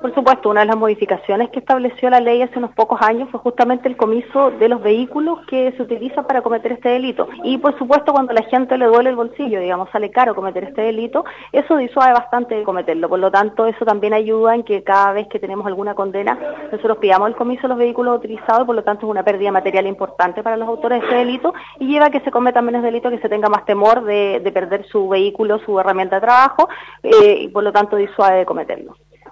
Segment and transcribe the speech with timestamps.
[0.00, 3.40] Por supuesto, una de las modificaciones que estableció la ley hace unos pocos años fue
[3.40, 7.28] justamente el comiso de los vehículos que se utilizan para cometer este delito.
[7.42, 10.62] Y por supuesto, cuando a la gente le duele el bolsillo, digamos, sale caro cometer
[10.62, 13.08] este delito, eso disuade bastante de cometerlo.
[13.08, 16.38] Por lo tanto, eso también ayuda en que cada vez que tenemos alguna condena,
[16.70, 19.88] nosotros pidamos el comiso de los vehículos utilizados, por lo tanto es una pérdida material
[19.88, 23.10] importante para los autores de este delito y lleva a que se cometan menos delitos,
[23.10, 26.68] que se tenga más temor de, perder su vehículo, su herramienta de trabajo,
[27.02, 28.94] eh, y por lo tanto disuade de cometerlo.